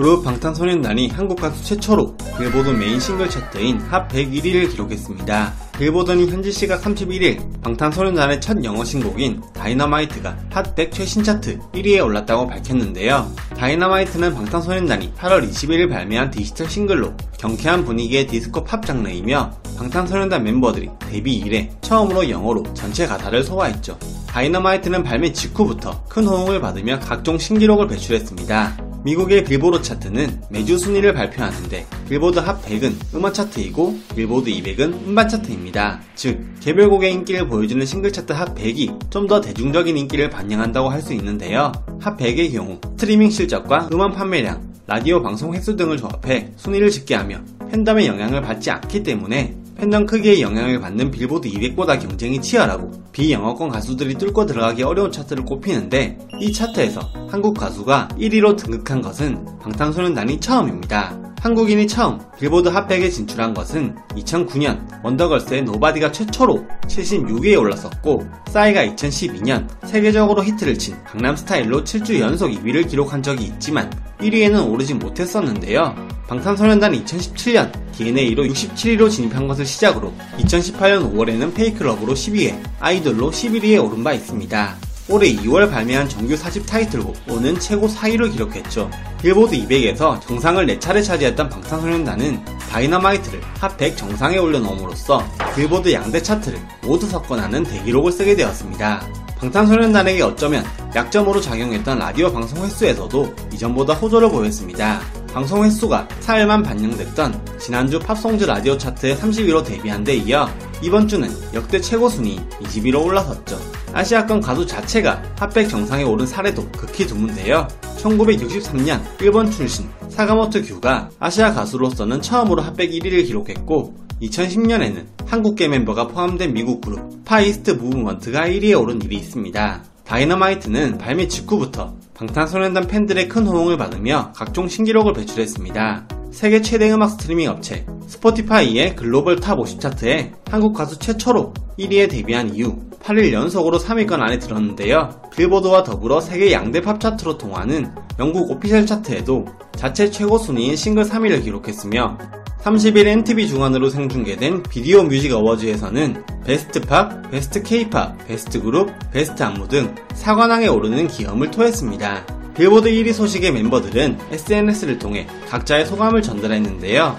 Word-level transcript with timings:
그룹 0.00 0.24
방탄소년단이 0.24 1.08
한국 1.10 1.38
가수 1.38 1.62
최초로 1.62 2.16
빌보드 2.38 2.70
메인 2.70 2.98
싱글 2.98 3.28
차트인 3.28 3.80
핫 3.80 4.08
100 4.08 4.27
1위를 4.27 4.70
기록했습니다. 4.70 5.52
빌보드는 5.78 6.26
현지 6.26 6.50
시각 6.50 6.80
31일 6.80 7.60
방탄소년단의 7.60 8.40
첫 8.40 8.64
영어 8.64 8.82
신곡인 8.82 9.42
다이너마이트가 9.52 10.38
핫 10.48 10.74
100 10.74 10.92
최신 10.92 11.22
차트 11.22 11.58
1위에 11.74 12.02
올랐다고 12.02 12.46
밝혔는데요. 12.46 13.30
다이너마이트는 13.58 14.34
방탄소년단이 14.34 15.12
8월 15.18 15.46
21일 15.46 15.90
발매한 15.90 16.30
디지털 16.30 16.70
싱글로 16.70 17.12
경쾌한 17.38 17.84
분위기의 17.84 18.26
디스코 18.26 18.64
팝 18.64 18.86
장르이며 18.86 19.50
방탄소년단 19.76 20.42
멤버들이 20.42 20.88
데뷔 21.10 21.34
이래 21.34 21.70
처음으로 21.82 22.30
영어로 22.30 22.64
전체 22.72 23.06
가사를 23.06 23.44
소화했죠. 23.44 23.98
다이너마이트는 24.28 25.02
발매 25.02 25.34
직후부터 25.34 26.04
큰 26.08 26.26
호응을 26.26 26.62
받으며 26.62 27.00
각종 27.00 27.36
신기록을 27.36 27.86
배출했습니다. 27.88 28.89
미국의 29.04 29.44
빌보드 29.44 29.82
차트는 29.82 30.42
매주 30.50 30.78
순위를 30.78 31.14
발표하는데 31.14 31.86
빌보드 32.08 32.38
핫 32.38 32.62
100은 32.62 33.14
음원 33.14 33.32
차트이고 33.32 33.98
빌보드 34.14 34.50
200은 34.50 35.06
음반 35.06 35.28
차트입니다. 35.28 36.00
즉 36.14 36.44
개별곡의 36.60 37.12
인기를 37.12 37.48
보여주는 37.48 37.84
싱글 37.86 38.12
차트 38.12 38.32
핫 38.32 38.54
100이 38.54 39.10
좀 39.10 39.26
더 39.30 39.40
대중적인 39.40 39.96
인기를 39.96 40.28
반영한다고 40.28 40.88
할 40.88 41.00
수 41.02 41.14
있는데요. 41.14 41.70
핫 42.00 42.16
100의 42.16 42.52
경우 42.52 42.80
스트리밍 42.96 43.30
실적과 43.30 43.88
음원 43.92 44.12
판매량, 44.12 44.60
라디오 44.86 45.22
방송 45.22 45.54
횟수 45.54 45.76
등을 45.76 45.96
조합해 45.96 46.52
순위를 46.56 46.90
짓게 46.90 47.14
하며 47.14 47.38
팬덤의 47.70 48.06
영향을 48.08 48.42
받지 48.42 48.70
않기 48.70 49.04
때문에 49.04 49.54
팬덤 49.80 50.04
크기에 50.04 50.42
영향을 50.42 50.78
받는 50.78 51.10
빌보드 51.10 51.48
200보다 51.48 51.98
경쟁이 51.98 52.38
치열하고 52.38 52.90
비영어권 53.12 53.70
가수들이 53.70 54.14
뚫고 54.16 54.44
들어가기 54.44 54.82
어려운 54.82 55.10
차트로 55.10 55.46
꼽히는데 55.46 56.18
이 56.38 56.52
차트에서 56.52 57.00
한국 57.30 57.54
가수가 57.54 58.08
1위로 58.18 58.58
등극한 58.58 59.00
것은 59.00 59.42
방탄소년단이 59.62 60.38
처음입니다. 60.38 61.29
한국인이 61.40 61.88
처음 61.88 62.18
빌보드 62.38 62.68
핫백에 62.68 63.08
진출한 63.08 63.54
것은 63.54 63.96
2009년 64.10 64.78
원더걸스의 65.02 65.62
Nobody가 65.62 66.12
최초로 66.12 66.66
76위에 66.86 67.58
올랐었고 67.58 68.28
싸이가 68.50 68.84
2012년 68.88 69.66
세계적으로 69.86 70.44
히트를 70.44 70.78
친 70.78 71.02
강남스타일로 71.04 71.82
7주 71.84 72.20
연속 72.20 72.50
2위를 72.50 72.86
기록한 72.86 73.22
적이 73.22 73.44
있지만 73.44 73.90
1위에는 74.20 74.70
오르지 74.70 74.94
못했었는데요. 74.94 75.94
방탄소년단이 76.28 77.04
2017년 77.04 77.72
DNA로 77.92 78.44
67위로 78.44 79.10
진입한 79.10 79.48
것을 79.48 79.64
시작으로 79.64 80.12
2018년 80.38 81.12
5월에는 81.12 81.54
Fake 81.54 81.77
Love로 81.77 82.12
10위, 82.12 82.62
IDOL로 82.80 83.30
11위에 83.30 83.82
오른 83.82 84.04
바 84.04 84.12
있습니다. 84.12 84.89
올해 85.10 85.34
2월 85.34 85.68
발매한 85.68 86.08
정규 86.08 86.34
4집 86.34 86.66
타이틀곡 86.66 87.16
ON은 87.28 87.58
최고 87.58 87.88
4위를 87.88 88.30
기록했죠. 88.30 88.88
빌보드 89.20 89.56
200에서 89.56 90.20
정상을 90.20 90.64
4차례 90.64 91.04
차지했던 91.04 91.48
방탄소년단은 91.48 92.44
다이너마이트를 92.70 93.40
핫100 93.60 93.96
정상에 93.96 94.38
올려놓음으로써 94.38 95.24
빌보드 95.56 95.92
양대 95.92 96.22
차트를 96.22 96.60
모두 96.82 97.08
석권하는 97.08 97.64
대기록을 97.64 98.12
쓰게 98.12 98.36
되었습니다. 98.36 99.04
방탄소년단에게 99.38 100.22
어쩌면 100.22 100.64
약점으로 100.94 101.40
작용했던 101.40 101.98
라디오 101.98 102.32
방송 102.32 102.64
횟수에서도 102.64 103.34
이전보다 103.52 103.94
호조를 103.94 104.30
보였습니다. 104.30 105.00
방송 105.32 105.64
횟수가 105.64 106.08
4일만 106.22 106.64
반영됐던 106.64 107.58
지난주 107.58 108.00
Pop 108.00 108.16
Songs 108.16 108.44
라디오 108.44 108.76
차트에 108.76 109.16
30위로 109.16 109.64
데뷔한 109.64 110.02
데 110.02 110.16
이어 110.16 110.48
이번 110.82 111.06
주는 111.06 111.28
역대 111.54 111.80
최고 111.80 112.08
순위 112.08 112.40
20위로 112.60 113.04
올라섰죠. 113.04 113.58
아시아권 113.92 114.40
가수 114.40 114.66
자체가 114.66 115.22
핫 115.38 115.53
100 115.53 115.68
정상에 115.68 116.02
오른 116.02 116.26
사례도 116.26 116.68
극히 116.72 117.06
드문데요. 117.06 117.68
1963년 117.98 119.00
일본 119.20 119.50
출신 119.50 119.88
사카모토 120.08 120.62
큐가 120.62 121.10
아시아 121.20 121.52
가수로서는 121.52 122.22
처음으로 122.22 122.62
핫 122.62 122.76
100 122.76 122.90
1위를 122.90 123.24
기록했고 123.26 123.94
2010년에는 124.22 125.06
한국계 125.26 125.68
멤버가 125.68 126.08
포함된 126.08 126.52
미국 126.52 126.80
그룹 126.80 127.24
파이스트 127.24 127.72
무브먼트가 127.72 128.48
1위에 128.48 128.80
오른 128.80 129.00
일이 129.02 129.16
있습니다. 129.16 129.84
다이너마이트는 130.04 130.98
발매 130.98 131.28
직후부터 131.28 131.94
방탄소년단 132.20 132.86
팬들의 132.86 133.28
큰 133.28 133.46
호응을 133.46 133.78
받으며 133.78 134.32
각종 134.36 134.68
신기록을 134.68 135.14
배출했습니다. 135.14 136.06
세계 136.32 136.60
최대 136.60 136.92
음악 136.92 137.12
스트리밍 137.12 137.48
업체 137.48 137.86
스포티파이의 138.08 138.94
글로벌 138.94 139.40
탑 139.40 139.58
50 139.58 139.80
차트에 139.80 140.32
한국 140.50 140.74
가수 140.74 140.98
최초로 140.98 141.54
1위에 141.78 142.10
데뷔한 142.10 142.54
이후 142.54 142.78
8일 143.02 143.32
연속으로 143.32 143.78
3위권 143.78 144.20
안에 144.20 144.38
들었는데요. 144.38 145.22
빌보드와 145.34 145.82
더불어 145.82 146.20
세계 146.20 146.52
양대 146.52 146.82
팝 146.82 147.00
차트로 147.00 147.38
통하는 147.38 147.90
영국 148.18 148.50
오피셜 148.50 148.84
차트에도 148.84 149.46
자체 149.76 150.10
최고 150.10 150.36
순위인 150.36 150.76
싱글 150.76 151.04
3위를 151.04 151.42
기록했으며 151.42 152.18
30일 152.62 153.06
MTV 153.06 153.48
주관으로 153.48 153.88
생중계된 153.88 154.64
비디오 154.64 155.02
뮤직 155.02 155.32
어워즈에서는 155.32 156.22
베스트 156.44 156.80
팝, 156.82 157.30
베스트 157.30 157.62
케이팝, 157.62 158.26
베스트 158.26 158.60
그룹, 158.60 158.92
베스트 159.10 159.42
안무 159.42 159.68
등 159.68 159.94
사관왕에 160.14 160.68
오르는 160.68 161.08
기염을 161.08 161.50
토했습니다. 161.50 162.26
빌보드 162.54 162.90
1위 162.90 163.14
소식에 163.14 163.52
멤버들은 163.52 164.18
SNS를 164.30 164.98
통해 164.98 165.26
각자의 165.48 165.86
소감을 165.86 166.20
전달했는데요. 166.20 167.16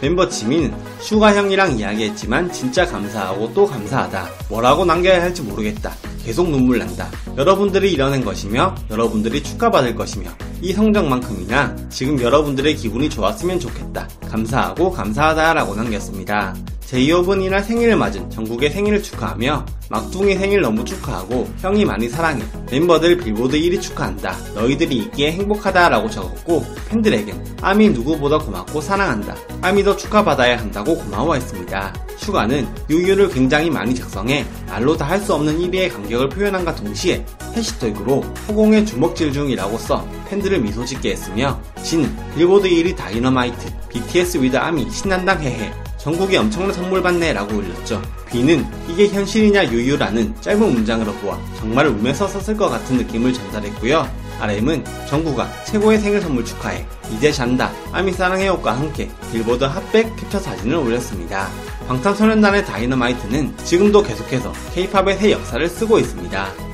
멤버 0.00 0.28
지민은 0.28 0.74
슈가 0.98 1.36
형이랑 1.36 1.78
이야기했지만 1.78 2.50
진짜 2.50 2.84
감사하고 2.84 3.54
또 3.54 3.66
감사하다. 3.66 4.28
뭐라고 4.48 4.84
남겨야 4.84 5.22
할지 5.22 5.42
모르겠다. 5.42 5.94
계속 6.24 6.50
눈물 6.50 6.78
난다. 6.78 7.10
여러분들이 7.36 7.92
이뤄낸 7.92 8.24
것이며 8.24 8.74
여러분들이 8.90 9.42
축하받을 9.42 9.94
것이며 9.94 10.30
이 10.62 10.72
성적만큼이나 10.72 11.76
지금 11.88 12.20
여러분들의 12.20 12.76
기분이 12.76 13.08
좋았으면 13.08 13.60
좋겠다. 13.60 14.08
감사하고 14.28 14.90
감사하다라고 14.90 15.74
남겼습니다. 15.74 16.54
제이홉은 16.90 17.40
이날 17.44 17.62
생일을 17.62 17.96
맞은 17.96 18.30
정국의 18.30 18.70
생일을 18.70 19.00
축하하며 19.02 19.64
막둥이 19.90 20.34
생일 20.34 20.60
너무 20.60 20.84
축하하고 20.84 21.48
형이 21.58 21.84
많이 21.84 22.08
사랑해 22.08 22.42
멤버들 22.70 23.16
빌보드 23.18 23.56
1위 23.56 23.80
축하한다. 23.80 24.36
너희들이 24.54 24.96
있기에 24.96 25.32
행복하다 25.32 25.88
라고 25.88 26.10
적었고 26.10 26.64
팬들에겐 26.88 27.58
아미 27.62 27.90
누구보다 27.90 28.38
고맙고 28.38 28.80
사랑한다. 28.80 29.36
아미도 29.62 29.96
축하받아야 29.96 30.58
한다고 30.58 30.96
고마워했습니다. 30.96 31.94
슈가는 32.16 32.66
ㅠㅠ를 32.90 33.28
굉장히 33.30 33.70
많이 33.70 33.94
작성해 33.94 34.44
말로 34.68 34.96
다 34.96 35.10
할 35.10 35.20
수 35.20 35.34
없는 35.34 35.58
1위의 35.58 35.92
감격을 35.92 36.28
표현함과 36.30 36.74
동시에 36.74 37.24
해시태그로 37.54 38.20
허공에 38.46 38.86
주먹질 38.86 39.32
중이라고 39.32 39.76
써 39.78 40.06
팬들을 40.28 40.60
미소 40.60 40.84
짓게 40.84 41.10
했으며 41.12 41.60
진 41.82 42.16
빌보드 42.34 42.68
1위 42.68 42.96
다이너마이트 42.96 43.68
BTS 43.90 44.38
with 44.38 44.56
아미 44.56 44.90
신난당 44.90 45.40
헤헤 45.42 45.72
전국에 46.00 46.38
엄청난 46.38 46.72
선물 46.72 47.02
받네 47.02 47.34
라고 47.34 47.58
올렸죠. 47.58 48.00
B는 48.30 48.64
이게 48.88 49.08
현실이냐 49.08 49.66
유유라는 49.70 50.40
짧은 50.40 50.58
문장으로 50.58 51.12
보아 51.14 51.38
정말 51.58 51.86
울면서 51.88 52.26
썼을 52.26 52.56
것 52.56 52.70
같은 52.70 52.96
느낌을 52.96 53.34
전달했고요. 53.34 54.08
RM은 54.40 54.82
정구가 55.06 55.64
최고의 55.64 55.98
생일 55.98 56.22
선물 56.22 56.42
축하해 56.44 56.86
이제 57.12 57.30
잔다 57.30 57.70
아미 57.92 58.12
사랑해요과 58.12 58.72
함께 58.78 59.10
빌보드 59.30 59.64
핫백 59.64 60.16
캡처 60.16 60.40
사진을 60.40 60.76
올렸습니다. 60.76 61.48
방탄소년단의 61.86 62.64
다이너마이트는 62.64 63.54
지금도 63.58 64.02
계속해서 64.02 64.52
K-팝의 64.72 65.18
새 65.18 65.32
역사를 65.32 65.68
쓰고 65.68 65.98
있습니다. 65.98 66.69